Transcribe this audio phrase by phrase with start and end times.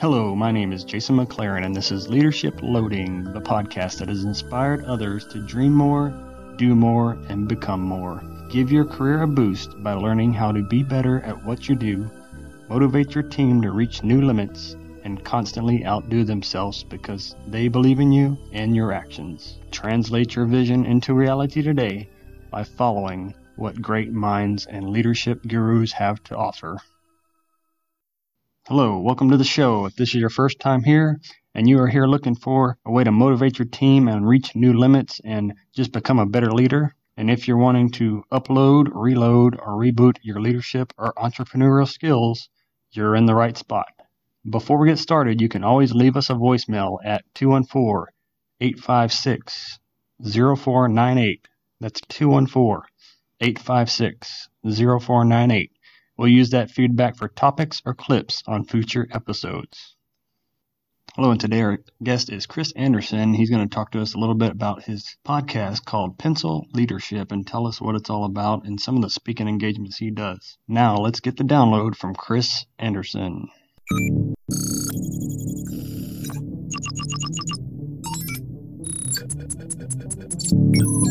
[0.00, 4.24] Hello, my name is Jason McLaren, and this is Leadership Loading, the podcast that has
[4.24, 6.08] inspired others to dream more,
[6.56, 8.22] do more, and become more.
[8.50, 12.10] Give your career a boost by learning how to be better at what you do,
[12.70, 14.74] motivate your team to reach new limits,
[15.04, 19.58] and constantly outdo themselves because they believe in you and your actions.
[19.70, 22.08] Translate your vision into reality today
[22.50, 26.78] by following what great minds and leadership gurus have to offer.
[28.70, 29.86] Hello, welcome to the show.
[29.86, 31.18] If this is your first time here
[31.56, 34.72] and you are here looking for a way to motivate your team and reach new
[34.72, 39.72] limits and just become a better leader, and if you're wanting to upload, reload, or
[39.72, 42.48] reboot your leadership or entrepreneurial skills,
[42.92, 43.88] you're in the right spot.
[44.48, 48.14] Before we get started, you can always leave us a voicemail at 214
[48.60, 49.80] 856
[50.22, 51.48] 0498.
[51.80, 52.82] That's 214
[53.40, 55.72] 856 0498.
[56.20, 59.96] We'll use that feedback for topics or clips on future episodes.
[61.14, 63.32] Hello, and today our guest is Chris Anderson.
[63.32, 67.32] He's going to talk to us a little bit about his podcast called Pencil Leadership
[67.32, 70.58] and tell us what it's all about and some of the speaking engagements he does.
[70.68, 73.48] Now, let's get the download from Chris Anderson.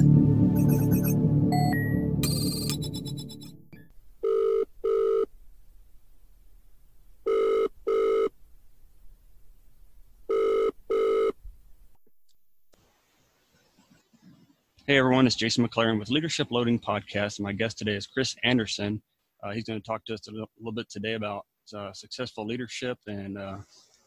[14.90, 17.40] Hey everyone, it's Jason McLaren with Leadership Loading Podcast.
[17.40, 19.04] My guest today is Chris Anderson.
[19.44, 21.46] Uh, he's going to talk to us a little bit today about
[21.78, 23.58] uh, successful leadership and uh,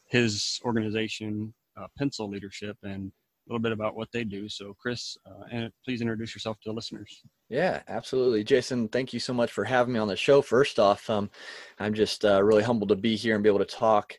[0.09, 4.49] his organization, uh, Pencil Leadership, and a little bit about what they do.
[4.49, 7.23] So, Chris, uh, and please introduce yourself to the listeners.
[7.49, 8.43] Yeah, absolutely.
[8.43, 10.43] Jason, thank you so much for having me on the show.
[10.43, 11.31] First off, um,
[11.79, 14.19] I'm just uh, really humbled to be here and be able to talk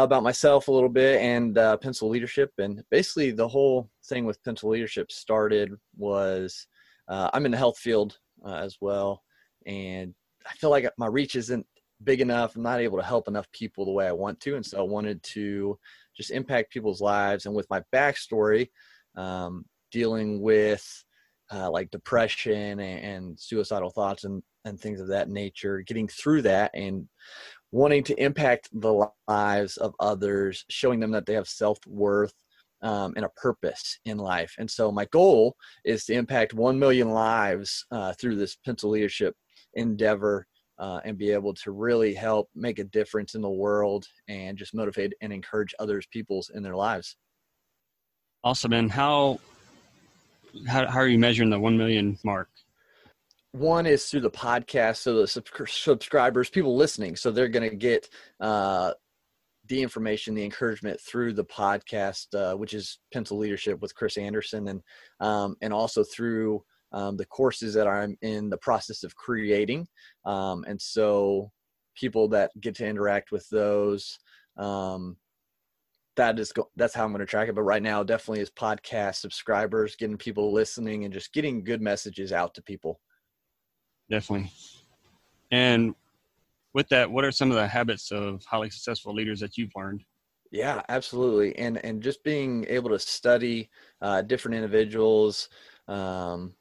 [0.00, 2.50] about myself a little bit and uh, pencil leadership.
[2.58, 6.66] And basically the whole thing with pencil leadership started was
[7.08, 9.22] uh, i'm in the health field uh, as well.
[9.66, 10.14] And
[10.46, 11.66] i feel like my reach isn't
[12.04, 12.56] big enough.
[12.56, 14.56] I'm not able to help enough people the way i want to.
[14.56, 15.78] And so i wanted to
[16.16, 17.46] just impact people's lives.
[17.46, 18.68] And with my backstory
[19.16, 21.04] um, dealing with
[21.52, 26.40] uh, like depression and, and suicidal thoughts and, and things of that nature getting through
[26.40, 27.06] that and
[27.72, 32.34] wanting to impact the lives of others, showing them that they have self worth
[32.82, 34.54] um, and a purpose in life.
[34.58, 39.34] And so, my goal is to impact 1 million lives uh, through this pencil leadership
[39.74, 40.46] endeavor.
[40.78, 44.74] Uh, and be able to really help make a difference in the world and just
[44.74, 47.16] motivate and encourage others peoples in their lives
[48.42, 49.38] awesome and how
[50.66, 52.48] how, how are you measuring the 1 million mark
[53.52, 57.76] one is through the podcast so the sub- subscribers people listening so they're going to
[57.76, 58.08] get
[58.40, 58.92] uh,
[59.68, 64.68] the information the encouragement through the podcast uh, which is pencil leadership with chris anderson
[64.68, 64.80] and
[65.20, 69.86] um, and also through um, the courses that i'm in the process of creating.
[70.24, 71.50] Um, and so
[71.94, 74.18] people that get to interact with those
[74.56, 75.16] um,
[76.16, 77.54] that is go- that's how i'm going to track it.
[77.54, 82.32] But right now definitely is podcast subscribers getting people listening and just getting good messages
[82.32, 83.00] out to people
[84.10, 84.50] definitely.
[85.50, 85.94] And
[86.74, 90.02] with that, what are some of the habits of highly successful leaders that you've learned?
[90.50, 91.56] Yeah, absolutely.
[91.58, 93.70] And and just being able to study
[94.00, 95.48] uh, different individuals,
[95.88, 96.54] um,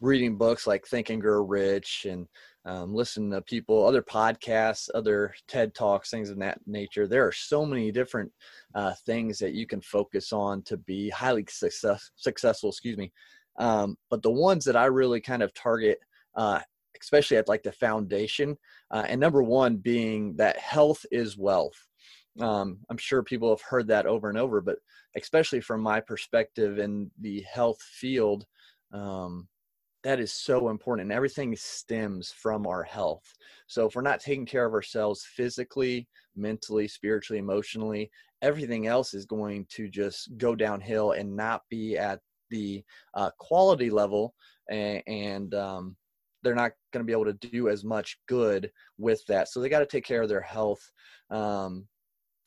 [0.00, 2.26] reading books like Think and Grow Rich, and
[2.64, 7.06] um, listen to people, other podcasts, other TED talks, things of that nature.
[7.06, 8.32] There are so many different
[8.74, 12.70] uh, things that you can focus on to be highly success, successful.
[12.70, 13.12] Excuse me.
[13.58, 15.98] Um, but the ones that I really kind of target
[16.34, 16.60] uh,
[17.00, 18.56] especially at like the foundation.
[18.90, 21.86] Uh, and number one being that health is wealth.
[22.40, 24.76] Um, I'm sure people have heard that over and over, but
[25.16, 28.44] especially from my perspective in the health field,
[28.92, 29.48] um,
[30.04, 31.06] that is so important.
[31.06, 33.24] And everything stems from our health.
[33.66, 36.06] So if we're not taking care of ourselves physically,
[36.36, 38.10] mentally, spiritually, emotionally,
[38.42, 42.20] everything else is going to just go downhill and not be at
[42.50, 42.84] the
[43.14, 44.34] uh, quality level
[44.70, 45.96] and, and um,
[46.46, 49.48] they're not going to be able to do as much good with that.
[49.48, 50.92] So they got to take care of their health.
[51.28, 51.88] Um,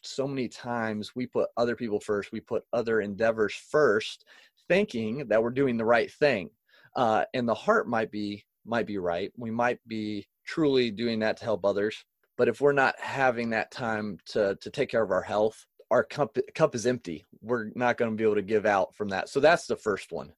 [0.04, 4.24] so many times we put other people first, we put other endeavors first,
[4.70, 6.50] thinking that we're doing the right thing.
[6.96, 9.34] Uh, and the heart might be might be right.
[9.36, 12.06] We might be truly doing that to help others.
[12.38, 16.06] But if we're not having that time to to take care of our health, our
[16.06, 17.26] cup cup is empty.
[17.42, 19.28] We're not going to be able to give out from that.
[19.28, 20.32] So that's the first one.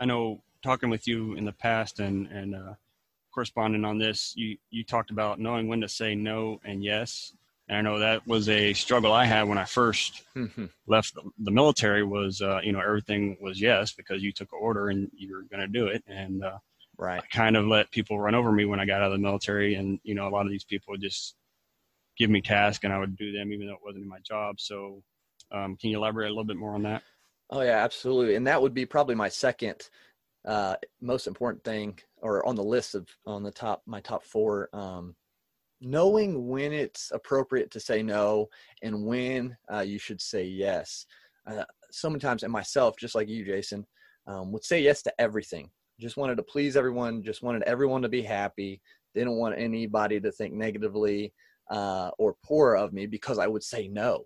[0.00, 2.74] I know talking with you in the past and and uh,
[3.32, 7.32] corresponding on this, you you talked about knowing when to say no and yes,
[7.68, 10.64] And I know that was a struggle I had when I 1st mm-hmm.
[10.86, 12.02] left the, the, military.
[12.02, 15.42] Was uh, you know everything was yes because you took an order and you were
[15.42, 16.58] going to do it, and uh,
[16.98, 17.22] right.
[17.22, 19.74] I kind of let people run over me when I got out of the military,
[19.74, 21.36] and you know a lot of these people would just
[22.20, 24.60] give me tasks and I would do them even though it wasn't in my job.
[24.60, 25.02] So
[25.52, 27.02] um, can you elaborate a little bit more on that?
[27.48, 28.36] Oh yeah, absolutely.
[28.36, 29.88] And that would be probably my second
[30.46, 34.68] uh, most important thing, or on the list of on the top my top four.
[34.72, 35.14] Um,
[35.80, 38.46] knowing when it's appropriate to say no
[38.82, 41.06] and when uh, you should say yes.
[41.46, 43.86] Uh, so many times, and myself, just like you, Jason,
[44.26, 45.70] um, would say yes to everything.
[45.98, 47.22] Just wanted to please everyone.
[47.22, 48.80] Just wanted everyone to be happy.
[49.14, 51.32] Didn't want anybody to think negatively
[51.70, 54.24] uh, or poor of me because I would say no.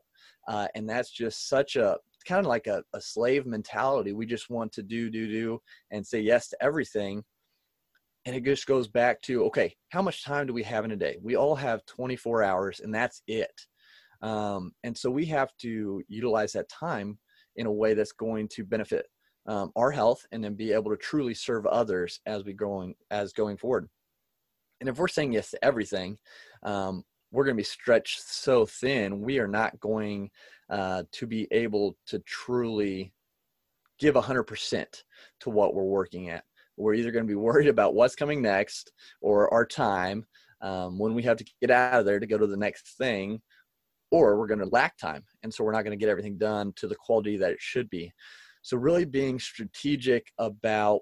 [0.49, 4.13] Uh, and that's just such a kind of like a, a slave mentality.
[4.13, 5.61] We just want to do, do, do,
[5.91, 7.23] and say yes to everything.
[8.27, 10.97] And it just goes back to okay, how much time do we have in a
[10.97, 11.19] day?
[11.23, 13.53] We all have 24 hours, and that's it.
[14.23, 17.19] Um, and so we have to utilize that time
[17.57, 19.07] in a way that's going to benefit
[19.47, 23.33] um, our health and then be able to truly serve others as we going as
[23.33, 23.89] going forward.
[24.81, 26.19] And if we're saying yes to everything,
[26.63, 30.31] um, we're going to be stretched so thin, we are not going
[30.71, 33.13] uh, to be able to truly
[33.99, 35.03] give 100%
[35.41, 36.45] to what we're working at.
[36.77, 40.27] We're either going to be worried about what's coming next or our time
[40.61, 43.41] um, when we have to get out of there to go to the next thing,
[44.11, 45.25] or we're going to lack time.
[45.43, 47.91] And so we're not going to get everything done to the quality that it should
[47.91, 48.13] be.
[48.63, 51.01] So, really being strategic about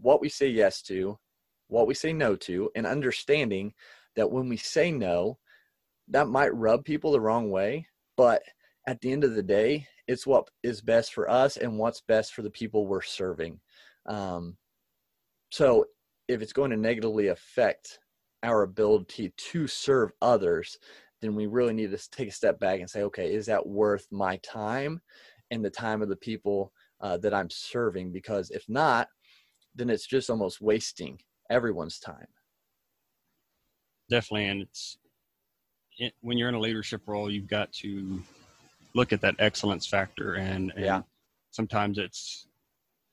[0.00, 1.18] what we say yes to,
[1.66, 3.72] what we say no to, and understanding
[4.14, 5.38] that when we say no,
[6.08, 8.42] that might rub people the wrong way, but
[8.86, 12.34] at the end of the day, it's what is best for us and what's best
[12.34, 13.60] for the people we're serving.
[14.06, 14.56] Um,
[15.50, 15.86] so
[16.28, 17.98] if it's going to negatively affect
[18.42, 20.78] our ability to serve others,
[21.20, 24.06] then we really need to take a step back and say, okay, is that worth
[24.10, 25.00] my time
[25.50, 28.10] and the time of the people uh, that I'm serving?
[28.10, 29.08] Because if not,
[29.74, 31.18] then it's just almost wasting
[31.50, 32.26] everyone's time.
[34.10, 34.98] Definitely, and it's
[35.98, 38.20] it, when you're in a leadership role, you've got to
[38.94, 41.02] look at that excellence factor, and, and yeah.
[41.50, 42.46] sometimes it's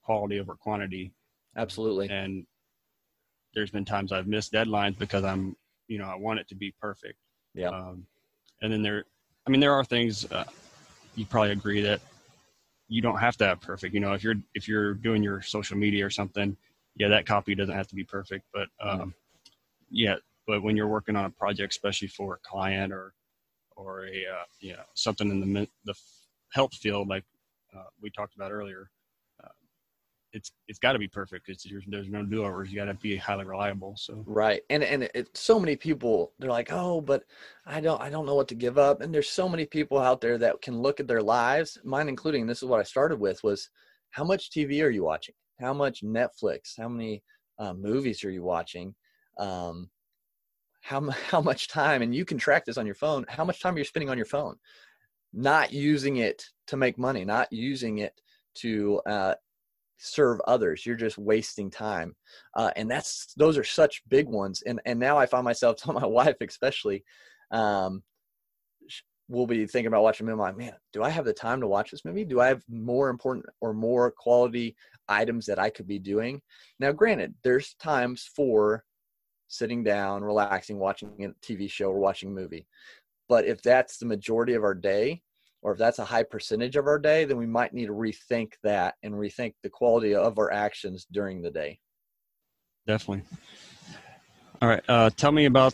[0.04, 1.12] quality over quantity.
[1.56, 2.10] Absolutely.
[2.10, 2.46] And
[3.54, 5.56] there's been times I've missed deadlines because I'm,
[5.88, 7.18] you know, I want it to be perfect.
[7.54, 7.70] Yeah.
[7.70, 8.06] Um,
[8.62, 9.06] and then there,
[9.48, 10.46] I mean, there are things uh,
[11.16, 12.02] you probably agree that
[12.88, 13.94] you don't have to have perfect.
[13.94, 16.56] You know, if you're if you're doing your social media or something,
[16.96, 18.46] yeah, that copy doesn't have to be perfect.
[18.54, 19.14] But um, mm
[19.92, 20.16] yeah,
[20.48, 23.14] but when you're working on a project, especially for a client or
[23.80, 25.94] or a uh, you know something in the the
[26.54, 27.24] health field, like
[27.76, 28.90] uh, we talked about earlier,
[29.44, 29.50] uh,
[30.34, 32.70] it's it's got to be perfect because there's no do overs.
[32.72, 33.96] You got to be highly reliable.
[33.98, 37.24] So right, and and it, so many people they're like, oh, but
[37.66, 39.02] I don't I don't know what to give up.
[39.02, 42.46] And there's so many people out there that can look at their lives, mine including.
[42.46, 43.70] This is what I started with was
[44.12, 45.36] how much TV are you watching?
[45.60, 46.74] How much Netflix?
[46.78, 47.24] How many
[47.60, 48.96] uh, movies are you watching?
[49.38, 49.90] Um,
[50.90, 53.76] how, how much time, and you can track this on your phone, how much time
[53.76, 54.56] you're spending on your phone,
[55.32, 58.14] not using it to make money, not using it
[58.56, 59.36] to uh,
[59.98, 60.86] serve others.
[60.86, 62.16] You're just wasting time.
[62.56, 64.64] Uh, and that's, those are such big ones.
[64.66, 67.04] And, and now I find myself telling my wife, especially,
[67.52, 68.02] um,
[69.28, 70.42] we'll be thinking about watching a movie.
[70.42, 72.26] Like, man, do I have the time to watch this movie?
[72.26, 74.76] Do I have more important or more quality
[75.08, 76.42] items that I could be doing?
[76.80, 78.84] Now, granted, there's times for
[79.50, 82.66] sitting down, relaxing, watching a TV show or watching a movie.
[83.28, 85.22] But if that's the majority of our day,
[85.62, 88.54] or if that's a high percentage of our day, then we might need to rethink
[88.64, 91.80] that and rethink the quality of our actions during the day.
[92.88, 93.26] Definitely.
[94.62, 94.84] All right.
[94.88, 95.74] Uh, tell me about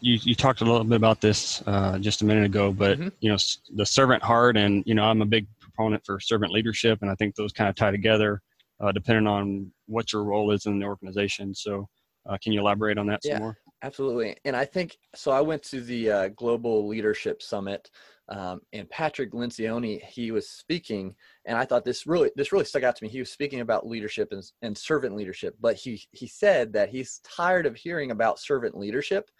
[0.00, 0.18] you.
[0.22, 3.08] You talked a little bit about this uh, just a minute ago, but mm-hmm.
[3.20, 3.38] you know
[3.74, 7.14] the servant heart, and you know I'm a big proponent for servant leadership, and I
[7.14, 8.40] think those kind of tie together,
[8.80, 11.54] uh, depending on what your role is in the organization.
[11.54, 11.88] So,
[12.28, 13.58] uh, can you elaborate on that yeah, some more?
[13.82, 14.36] Absolutely.
[14.44, 15.30] And I think so.
[15.30, 17.90] I went to the uh, Global Leadership Summit,
[18.30, 21.14] um, and Patrick Lencioni he was speaking,
[21.44, 23.10] and I thought this really this really stuck out to me.
[23.10, 27.20] He was speaking about leadership and, and servant leadership, but he he said that he's
[27.24, 29.30] tired of hearing about servant leadership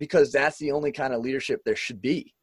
[0.00, 2.34] because that's the only kind of leadership there should be.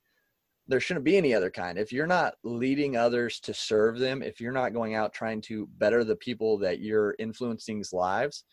[0.70, 1.78] There shouldn't be any other kind.
[1.78, 5.68] If you're not leading others to serve them, if you're not going out trying to
[5.78, 8.46] better the people that you're influencing's lives,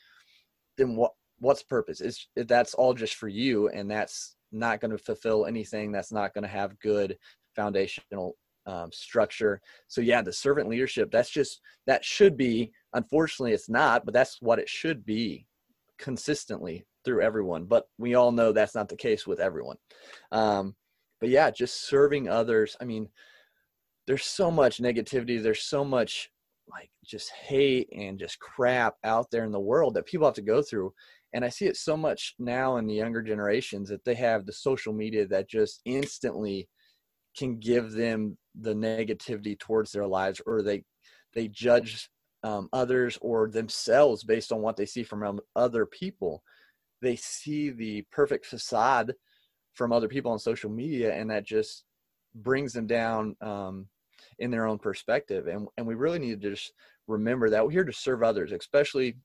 [0.77, 4.99] then what what's purpose is that's all just for you and that's not going to
[4.99, 7.17] fulfill anything that's not going to have good
[7.55, 13.69] foundational um, structure so yeah the servant leadership that's just that should be unfortunately it's
[13.69, 15.47] not but that's what it should be
[15.99, 19.77] consistently through everyone but we all know that's not the case with everyone
[20.33, 20.75] um,
[21.21, 22.77] but yeah, just serving others.
[22.81, 23.09] I mean,
[24.07, 25.41] there's so much negativity.
[25.41, 26.31] There's so much
[26.69, 30.43] like just hate and just crap out there in the world that people have to
[30.43, 30.93] go through.
[31.33, 34.53] And I see it so much now in the younger generations that they have the
[34.53, 36.69] social media that just instantly
[37.37, 40.83] can give them the negativity towards their lives or they
[41.33, 42.11] they judge
[42.43, 46.43] um, others or themselves based on what they see from other people.
[47.01, 49.15] They see the perfect facade
[49.75, 51.85] from other people on social media and that just
[52.35, 53.87] brings them down um,
[54.41, 55.47] in their own perspective.
[55.47, 56.73] And, and we really need to just
[57.07, 59.17] remember that we're here to serve others especially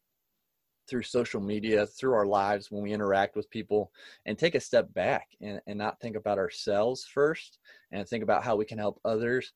[0.87, 3.91] through social media through our lives when we interact with people
[4.25, 7.59] and take a step back and, and not think about ourselves first
[7.91, 9.51] and think about how we can help others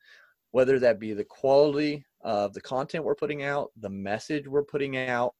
[0.51, 4.97] whether that be the quality of the content we're putting out the message we're putting
[4.97, 5.33] out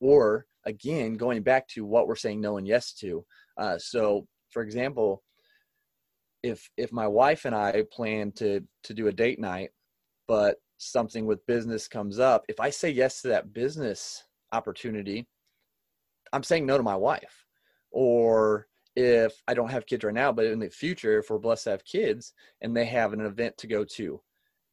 [0.00, 3.24] or again going back to what we're saying no and yes to.
[3.56, 5.22] Uh, so for example
[6.42, 9.70] if if my wife and i plan to to do a date night
[10.26, 15.26] but something with business comes up if i say yes to that business opportunity
[16.32, 17.46] i'm saying no to my wife.
[17.90, 21.64] Or if i don't have kids right now but in the future if we're blessed
[21.64, 24.20] to have kids and they have an event to go to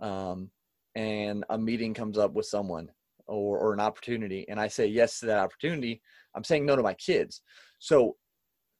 [0.01, 0.49] um,
[0.95, 2.89] and a meeting comes up with someone
[3.27, 6.01] or, or an opportunity and i say yes to that opportunity
[6.35, 7.41] i'm saying no to my kids.
[7.79, 8.17] So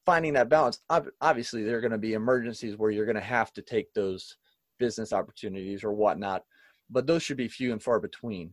[0.04, 0.80] finding that balance
[1.20, 4.36] obviously there are going to be emergencies where you're going to have to take those
[4.78, 6.42] business opportunities or whatnot
[6.90, 8.52] but those should be few and far between.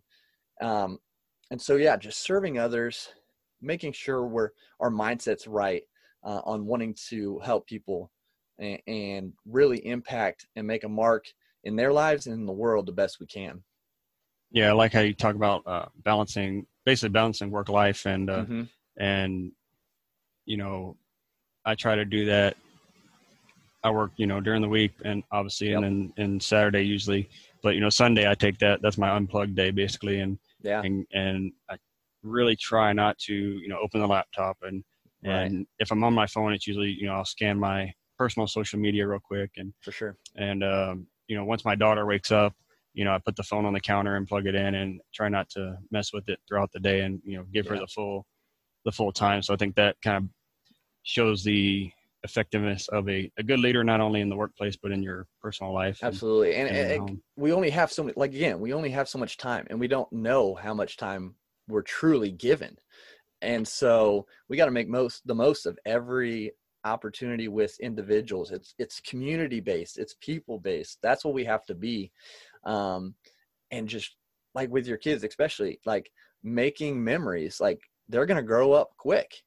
[0.62, 1.00] Um,
[1.52, 3.10] and so yeah just serving others
[3.62, 4.50] making sure we're
[4.80, 5.84] our mindset's right
[6.24, 8.12] uh, on wanting to help people
[8.60, 11.26] and, and, really impact and make a mark
[11.64, 13.64] in their lives and in the world the best we can
[14.52, 18.38] yeah, I like how you talk about uh, balancing, basically balancing work life and uh,
[18.38, 18.64] mm-hmm.
[18.98, 19.52] and
[20.46, 20.96] you know,
[21.66, 22.56] I try to do that.
[23.84, 25.78] I work, you know, during the week and obviously, yep.
[25.78, 27.30] and then and Saturday usually,
[27.62, 28.82] but you know, Sunday I take that.
[28.82, 31.78] That's my unplugged day basically, and yeah, and and I
[32.24, 34.84] really try not to, you know, open the laptop and
[35.24, 38.80] and if I'm on my phone, it's usually you know I'll scan my personal social
[38.80, 40.18] media real quick and for sure.
[40.36, 42.54] And um, you know, once my daughter wakes up,
[42.94, 45.30] you know, I put the phone on the counter and plug it in and try
[45.30, 47.74] not to mess with it throughout the day and, you know, give yeah.
[47.74, 48.26] her the full,
[48.86, 49.44] the full time.
[49.44, 50.30] So I think that kind of
[51.04, 51.92] shows the
[52.24, 55.74] effectiveness of a, a good leader, not only in the workplace, but in your personal
[55.74, 56.00] life.
[56.04, 56.56] Absolutely.
[56.56, 59.38] And, and, and we only have so much, like, again, we only have so much
[59.38, 61.36] time and we don't know how much time
[61.68, 62.76] we're truly given.
[63.42, 66.52] And so we got to make most, the most of every
[66.84, 68.52] opportunity with individuals.
[68.52, 69.98] It's, it's community based.
[70.00, 70.98] It's people based.
[71.04, 72.12] That's what we have to be
[72.68, 73.16] um,
[73.72, 74.16] and just
[74.54, 76.12] like with your kids especially like
[76.44, 79.42] making memories like they're going to grow up quick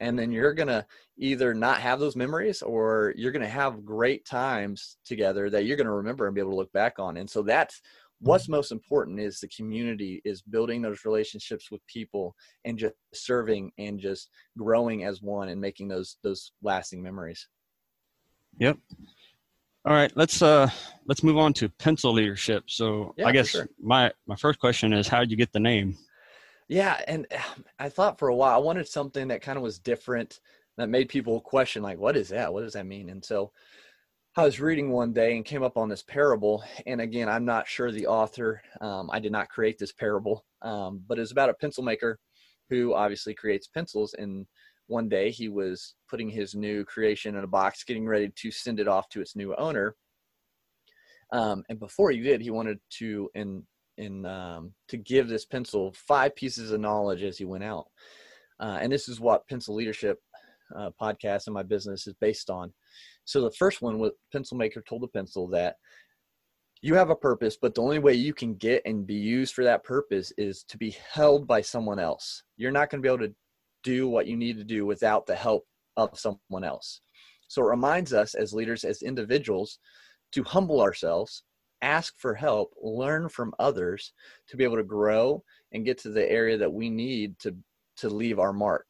[0.00, 0.84] and then you're going to
[1.16, 5.76] either not have those memories or you're going to have great times together that you're
[5.76, 7.80] going to remember and be able to look back on and so that's
[8.20, 12.34] what's most important is the community is building those relationships with people
[12.64, 17.48] and just serving and just growing as one and making those those lasting memories
[18.58, 18.78] yep
[19.86, 20.70] all right, let's uh
[21.06, 22.64] let's move on to pencil leadership.
[22.68, 23.68] So yeah, I guess sure.
[23.78, 25.98] my my first question is how did you get the name?
[26.68, 27.26] Yeah, and
[27.78, 30.40] I thought for a while I wanted something that kind of was different
[30.76, 32.52] that made people question like what is that?
[32.52, 33.10] What does that mean?
[33.10, 33.52] And so
[34.36, 36.64] I was reading one day and came up on this parable.
[36.86, 38.60] And again, I'm not sure the author.
[38.80, 42.18] Um, I did not create this parable, um, but it's about a pencil maker
[42.68, 44.14] who obviously creates pencils.
[44.14, 44.46] And
[44.88, 48.80] one day he was putting his new creation in a box, getting ready to send
[48.80, 49.94] it off to its new owner.
[51.32, 53.64] Um, and before he did, he wanted to in
[53.98, 57.86] in um, to give this pencil five pieces of knowledge as he went out.
[58.60, 60.18] Uh, and this is what pencil leadership
[60.76, 62.72] uh, podcast and my business is based on.
[63.24, 65.76] So the first one was pencil maker told the pencil that
[66.82, 69.64] you have a purpose, but the only way you can get and be used for
[69.64, 72.42] that purpose is to be held by someone else.
[72.56, 73.34] You're not going to be able to
[73.82, 75.64] do what you need to do without the help
[75.96, 77.00] of someone else.
[77.48, 79.78] So it reminds us as leaders, as individuals,
[80.32, 81.44] to humble ourselves,
[81.84, 84.12] ask for help, learn from others
[84.48, 87.54] to be able to grow and get to the area that we need to,
[87.98, 88.86] to leave our mark.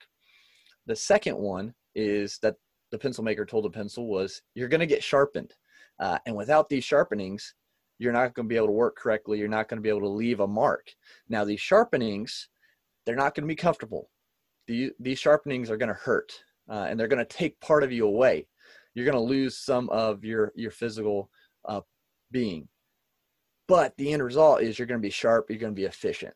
[0.87, 2.57] The second one is that
[2.91, 5.53] the pencil maker told the pencil was you're going to get sharpened.
[5.99, 7.55] Uh, and without these sharpenings,
[7.99, 9.39] you're not going to be able to work correctly.
[9.39, 10.89] You're not going to be able to leave a mark.
[11.29, 12.49] Now, these sharpenings,
[13.07, 14.11] they're not going to be comfortable
[14.67, 16.33] the, these sharpenings are going to hurt
[16.69, 18.47] uh, and they're going to take part of you away.
[18.95, 21.31] You're going to lose some of your, your physical
[21.69, 21.81] uh,
[22.31, 22.69] being.
[23.67, 26.35] But the end result is you're going to be sharp, you're going to be efficient.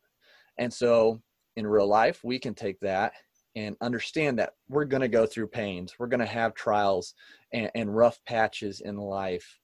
[0.57, 1.21] And so
[1.55, 3.13] in real life, we can take that
[3.55, 5.93] and understand that we're going to go through pains.
[5.99, 7.13] We're going to have trials
[7.53, 9.59] and, and rough patches in life.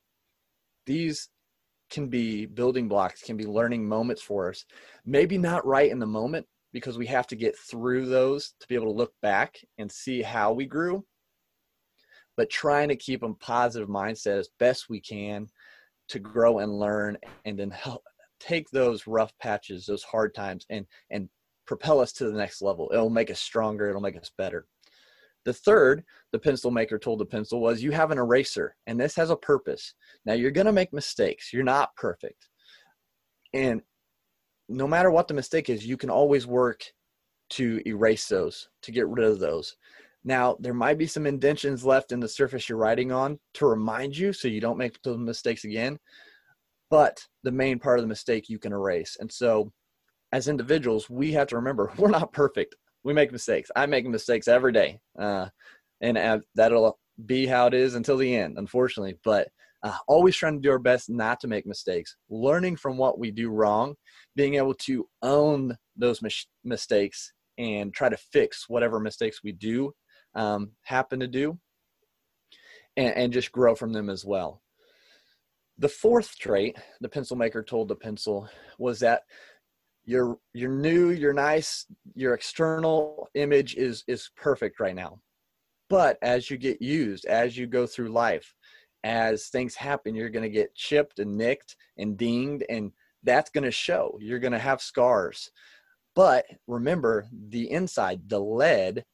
[0.85, 1.29] These
[1.89, 4.65] can be building blocks can be learning moments for us.
[5.05, 8.75] Maybe not right in the moment because we have to get through those to be
[8.75, 11.05] able to look back and see how we grew
[12.37, 15.47] but trying to keep a positive mindset as best we can
[16.09, 18.03] to grow and learn and then help
[18.39, 21.29] take those rough patches those hard times and and
[21.65, 22.89] propel us to the next level.
[22.93, 23.89] It'll make us stronger.
[23.89, 24.67] It'll make us better.
[25.45, 29.15] The third the pencil maker told the pencil was you have an eraser and this
[29.15, 29.93] has a purpose.
[30.25, 31.53] Now you're going to make mistakes.
[31.53, 32.49] You're not perfect.
[33.53, 33.81] And
[34.67, 36.83] no matter what the mistake is you can always work
[37.51, 39.75] to erase those to get rid of those
[40.27, 44.17] now, there might be some indentions left in the surface you're writing on to remind
[44.17, 45.99] you so you don't make those mistakes again.
[46.89, 49.17] But the main part of the mistake you can erase.
[49.19, 49.71] And so,
[50.31, 52.75] as individuals, we have to remember we're not perfect.
[53.03, 53.69] We make mistakes.
[53.75, 54.99] I make mistakes every day.
[55.17, 55.49] Uh,
[56.01, 59.19] and uh, that'll be how it is until the end, unfortunately.
[59.23, 59.47] But
[59.83, 63.29] uh, always trying to do our best not to make mistakes, learning from what we
[63.29, 63.93] do wrong,
[64.35, 69.93] being able to own those mis- mistakes and try to fix whatever mistakes we do
[70.35, 71.57] um, happen to do
[72.97, 74.61] and, and just grow from them as well.
[75.77, 79.23] The fourth trait the pencil maker told the pencil was that
[80.05, 85.19] you're you're new, you're nice, your external image is is perfect right now.
[85.89, 88.53] But as you get used, as you go through life,
[89.03, 92.91] as things happen, you're going to get chipped and nicked and dinged, and
[93.23, 94.17] that's going to show.
[94.19, 95.51] You're going to have scars.
[96.15, 99.05] But remember, the inside, the lead,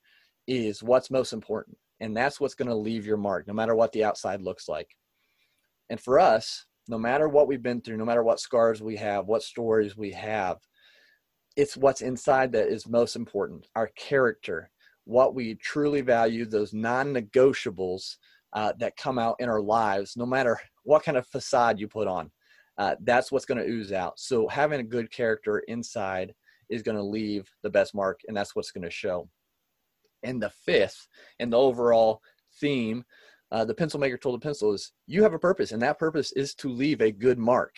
[0.51, 1.77] is what's most important.
[2.01, 4.89] And that's what's going to leave your mark, no matter what the outside looks like.
[5.89, 9.27] And for us, no matter what we've been through, no matter what scars we have,
[9.27, 10.57] what stories we have,
[11.55, 14.69] it's what's inside that is most important our character,
[15.05, 18.17] what we truly value, those non negotiables
[18.53, 22.07] uh, that come out in our lives, no matter what kind of facade you put
[22.07, 22.29] on.
[22.77, 24.17] Uh, that's what's going to ooze out.
[24.17, 26.33] So, having a good character inside
[26.69, 29.29] is going to leave the best mark, and that's what's going to show
[30.23, 31.07] and the fifth
[31.39, 32.21] and the overall
[32.59, 33.03] theme
[33.51, 36.31] uh, the pencil maker told the pencil is you have a purpose and that purpose
[36.33, 37.75] is to leave a good mark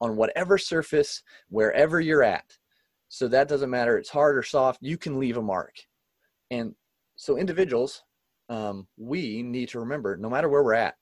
[0.00, 2.44] on whatever surface wherever you're at.
[3.08, 3.98] So that doesn't matter.
[3.98, 4.78] It's hard or soft.
[4.82, 5.74] You can leave a mark.
[6.50, 6.74] And
[7.16, 8.02] so individuals
[8.48, 10.94] um, we need to remember no matter where we're at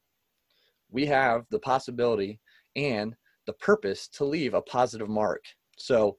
[0.91, 2.41] we have the possibility
[2.77, 3.15] and
[3.47, 5.43] the purpose to leave a positive mark.
[5.77, 6.17] So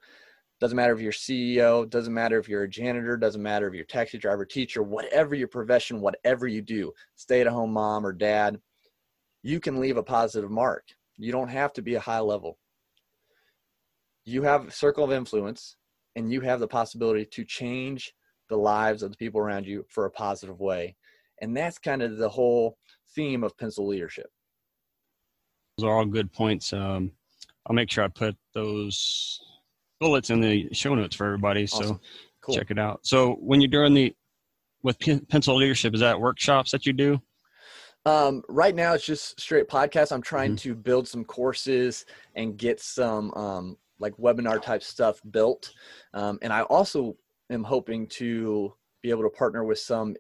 [0.60, 3.84] doesn't matter if you're CEO, doesn't matter if you're a janitor, doesn't matter if you're
[3.84, 8.14] a taxi driver, teacher, whatever your profession, whatever you do, stay at home mom or
[8.14, 8.60] dad,
[9.44, 10.86] you can leave a positive mark.
[11.18, 12.58] You don't have to be a high level.
[14.24, 15.76] You have a circle of influence
[16.16, 18.14] and you have the possibility to change
[18.50, 20.96] the lives of the people around you for a positive way.
[21.42, 22.78] And that's kind of the whole
[23.14, 24.28] theme of pencil leadership.
[25.78, 26.72] Those are all good points.
[26.72, 27.12] Um,
[27.66, 29.42] I'll make sure I put those
[30.06, 31.64] bullets in the show notes for everybody.
[31.64, 31.88] Awesome.
[31.88, 32.00] So
[32.42, 32.56] cool.
[32.56, 33.00] check it out.
[33.04, 34.16] So when you're doing the
[34.84, 37.20] with pencil leadership, is that workshops that you do?
[38.06, 40.12] Um, right now, it's just straight podcast.
[40.12, 40.70] I'm trying mm-hmm.
[40.70, 45.74] to build some courses and get some um, like webinar type stuff built.
[46.14, 47.16] Um, and I also
[47.50, 50.16] am hoping to be able to partner with some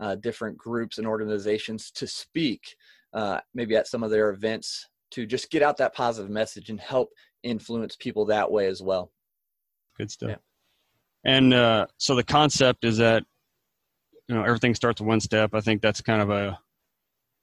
[0.00, 2.74] uh, different groups and organizations to speak,
[3.12, 6.80] uh, maybe at some of their events, to just get out that positive message and
[6.80, 7.10] help
[7.44, 9.12] influence people that way as well.
[9.98, 10.30] Good stuff.
[10.30, 10.36] Yeah.
[11.24, 13.24] And uh, so the concept is that
[14.28, 15.54] you know everything starts with one step.
[15.54, 16.58] I think that's kind of a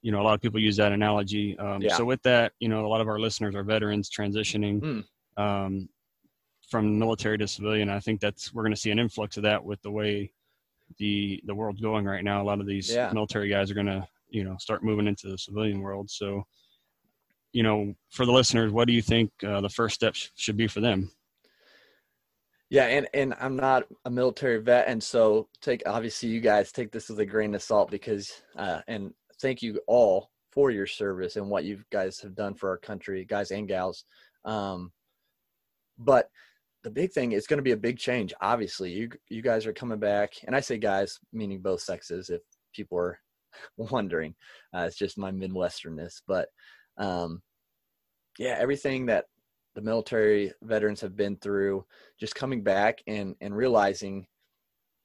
[0.02, 1.58] you know a lot of people use that analogy.
[1.58, 1.96] Um, yeah.
[1.96, 5.44] So with that, you know, a lot of our listeners are veterans transitioning mm.
[5.44, 5.90] um,
[6.70, 7.90] from military to civilian.
[7.90, 10.32] I think that's we're going to see an influx of that with the way
[10.98, 12.42] the the world's going right now.
[12.42, 13.12] A lot of these yeah.
[13.12, 16.10] military guys are going to you know start moving into the civilian world.
[16.10, 16.46] So
[17.52, 20.58] you know, for the listeners, what do you think uh, the first steps sh- should
[20.58, 21.10] be for them?
[22.76, 26.92] Yeah, and and I'm not a military vet, and so take obviously you guys take
[26.92, 31.38] this with a grain of salt because uh, and thank you all for your service
[31.38, 34.04] and what you guys have done for our country, guys and gals.
[34.44, 34.92] Um,
[35.98, 36.30] but
[36.84, 38.34] the big thing is going to be a big change.
[38.42, 42.30] Obviously, you you guys are coming back, and I say guys meaning both sexes.
[42.30, 42.42] If
[42.74, 43.18] people are
[43.78, 44.36] wondering,
[44.76, 46.50] uh, it's just my Midwesternness, but
[46.98, 47.42] um,
[48.38, 49.28] yeah, everything that
[49.76, 51.86] the military veterans have been through,
[52.20, 54.26] just coming back and and realizing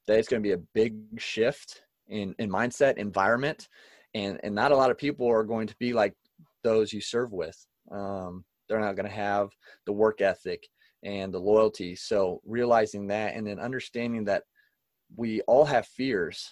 [0.06, 3.68] that it's going to be a big shift in in mindset, environment,
[4.14, 6.14] and and not a lot of people are going to be like
[6.62, 7.56] those you serve with.
[7.90, 9.50] Um, they're not going to have
[9.86, 10.66] the work ethic
[11.02, 11.96] and the loyalty.
[11.96, 14.44] So realizing that, and then understanding that
[15.16, 16.48] we all have fears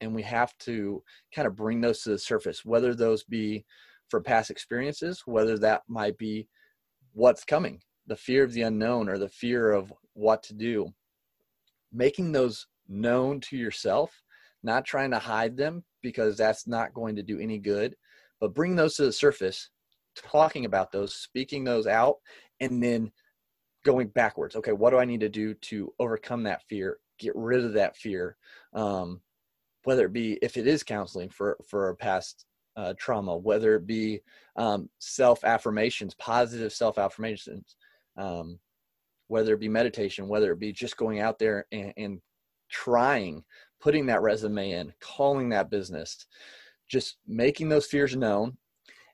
[0.00, 1.02] and we have to
[1.34, 3.64] kind of bring those to the surface, whether those be
[4.08, 6.48] for past experiences, whether that might be
[7.12, 10.92] what's coming, the fear of the unknown or the fear of what to do.
[11.92, 14.22] Making those known to yourself,
[14.62, 17.94] not trying to hide them because that's not going to do any good,
[18.40, 19.70] but bring those to the surface,
[20.16, 22.16] talking about those, speaking those out,
[22.60, 23.10] and then
[23.84, 24.56] going backwards.
[24.56, 27.96] Okay, what do I need to do to overcome that fear, get rid of that
[27.96, 28.36] fear?
[28.72, 29.20] Um,
[29.84, 32.46] whether it be if it is counseling for for a past
[32.76, 34.20] uh, trauma, whether it be
[34.56, 37.76] um, self affirmations, positive self affirmations,
[38.16, 38.58] um,
[39.28, 42.20] whether it be meditation, whether it be just going out there and, and
[42.70, 43.44] trying,
[43.80, 46.26] putting that resume in, calling that business,
[46.88, 48.56] just making those fears known,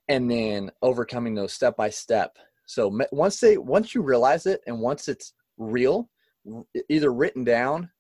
[0.09, 2.37] and then overcoming those step by step.
[2.66, 6.11] So once they once you realize it and once it's real,
[6.88, 7.90] either written down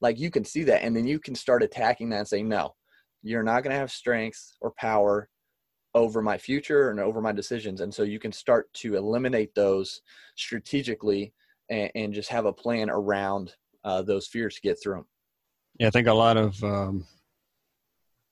[0.00, 2.74] like you can see that and then you can start attacking that and say no
[3.26, 5.28] you're not going to have strength or power
[5.94, 10.02] over my future and over my decisions and so you can start to eliminate those
[10.36, 11.32] strategically
[11.70, 15.06] and, and just have a plan around uh, those fears to get through them
[15.78, 17.06] yeah i think a lot of um,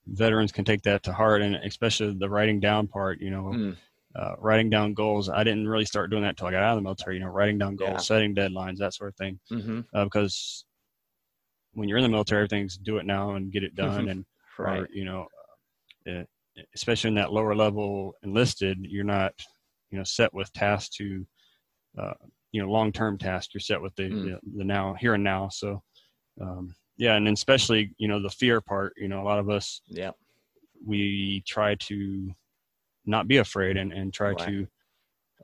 [0.07, 3.75] veterans can take that to heart and especially the writing down part you know mm.
[4.15, 6.77] uh, writing down goals i didn't really start doing that until i got out of
[6.77, 7.97] the military you know writing down goals yeah.
[7.97, 9.79] setting deadlines that sort of thing mm-hmm.
[9.95, 10.65] uh, because
[11.75, 14.01] when you're in the military, everything's do it now and get it done.
[14.01, 14.09] Mm-hmm.
[14.09, 14.25] And,
[14.57, 14.81] right.
[14.81, 15.27] Or, you know,
[16.09, 16.23] uh,
[16.73, 19.33] especially in that lower level enlisted, you're not,
[19.91, 21.25] you know, set with tasks to,
[21.97, 22.13] uh,
[22.51, 23.53] you know, long-term tasks.
[23.53, 24.23] You're set with the, mm.
[24.23, 25.49] the, the, now, here and now.
[25.49, 25.81] So,
[26.41, 27.15] um, yeah.
[27.15, 30.11] And especially, you know, the fear part, you know, a lot of us, yeah,
[30.85, 32.31] we try to
[33.05, 34.47] not be afraid and, and try right.
[34.47, 34.67] to,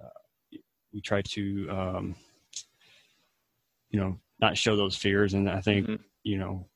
[0.01, 0.57] uh,
[0.93, 2.15] we try to, um,
[3.89, 5.33] you know, not show those fears.
[5.33, 6.67] And I think, mm-hmm you know,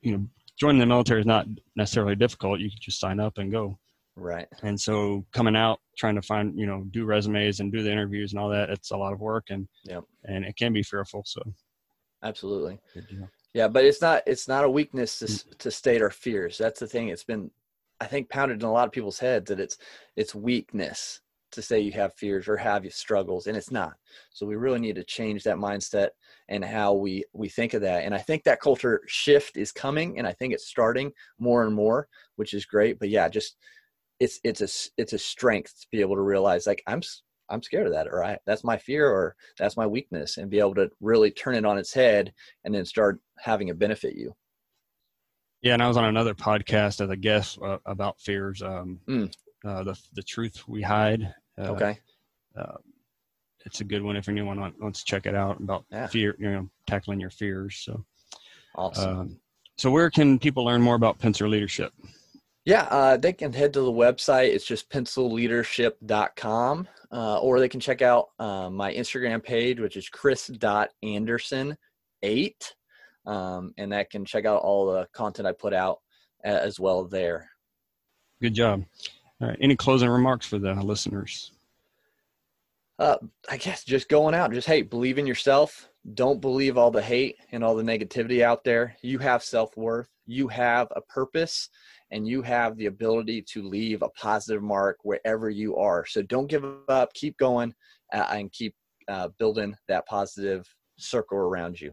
[0.00, 0.26] you know,
[0.58, 2.60] joining the military is not necessarily difficult.
[2.60, 3.78] You can just sign up and go.
[4.16, 4.46] Right.
[4.62, 8.32] And so coming out, trying to find, you know, do resumes and do the interviews
[8.32, 10.04] and all that, it's a lot of work and, yep.
[10.24, 11.24] and it can be fearful.
[11.26, 11.42] So
[12.22, 12.78] absolutely.
[13.52, 13.66] Yeah.
[13.66, 15.58] But it's not, it's not a weakness to, mm.
[15.58, 16.58] to state our fears.
[16.58, 17.08] That's the thing.
[17.08, 17.50] It's been,
[18.00, 19.78] I think pounded in a lot of people's heads that it's,
[20.14, 21.20] it's weakness
[21.54, 23.94] to say you have fears or have you struggles and it's not.
[24.32, 26.08] So we really need to change that mindset
[26.48, 28.04] and how we we think of that.
[28.04, 31.74] And i think that culture shift is coming and i think it's starting more and
[31.74, 32.98] more which is great.
[32.98, 33.56] But yeah just
[34.20, 37.02] it's it's a it's a strength to be able to realize like i'm
[37.50, 40.60] i'm scared of that or I, that's my fear or that's my weakness and be
[40.60, 42.32] able to really turn it on its head
[42.64, 44.34] and then start having it benefit you.
[45.62, 49.32] Yeah and i was on another podcast as a guest uh, about fears um, mm.
[49.64, 51.98] uh, the the truth we hide uh, okay.
[52.56, 52.76] Uh,
[53.66, 56.06] it's a good one if anyone wants to check it out about yeah.
[56.06, 57.82] fear, you know, tackling your fears.
[57.84, 58.04] So
[58.74, 59.18] awesome.
[59.18, 59.40] Um,
[59.76, 61.92] so where can people learn more about Pencil Leadership?
[62.64, 64.54] Yeah, uh, they can head to the website.
[64.54, 70.08] It's just pencilleadership.com, uh, or they can check out uh, my Instagram page, which is
[70.08, 71.76] chris.anderson8.
[73.26, 75.98] Um, and that can check out all the content I put out
[76.42, 77.50] as well there.
[78.40, 78.84] Good job.
[79.40, 79.58] All right.
[79.60, 81.52] Any closing remarks for the listeners?
[82.98, 83.16] Uh,
[83.50, 85.88] I guess just going out, just hey, believe in yourself.
[86.14, 88.96] Don't believe all the hate and all the negativity out there.
[89.02, 90.08] You have self worth.
[90.26, 91.70] You have a purpose,
[92.12, 96.06] and you have the ability to leave a positive mark wherever you are.
[96.06, 97.12] So don't give up.
[97.14, 97.74] Keep going,
[98.12, 98.74] uh, and keep
[99.08, 101.92] uh, building that positive circle around you.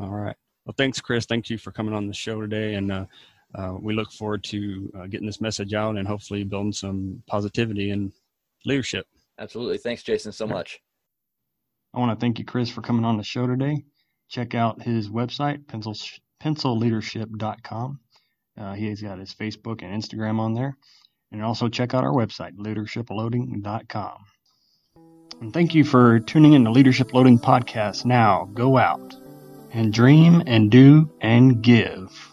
[0.00, 0.36] All right.
[0.64, 1.26] Well, thanks, Chris.
[1.26, 3.04] Thank you for coming on the show today, and uh,
[3.54, 7.90] uh, we look forward to uh, getting this message out and hopefully building some positivity
[7.90, 8.12] and
[8.64, 9.06] leadership.
[9.38, 9.78] Absolutely.
[9.78, 10.80] Thanks, Jason, so much.
[11.94, 13.84] I want to thank you, Chris, for coming on the show today.
[14.28, 15.94] Check out his website, pencil,
[16.42, 18.00] pencilleadership.com.
[18.58, 20.76] Uh, he's got his Facebook and Instagram on there.
[21.32, 24.24] And also check out our website, leadershiploading.com.
[25.40, 28.04] And thank you for tuning in to Leadership Loading Podcast.
[28.04, 29.14] Now, go out
[29.70, 32.27] and dream and do and give.